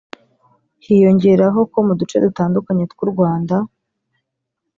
Hiyongeraho 0.83 1.59
ko 1.71 1.79
mu 1.87 1.93
duce 1.99 2.15
dutandukanye 2.25 2.83
tw’u 2.91 3.07
Rwanda 3.11 3.55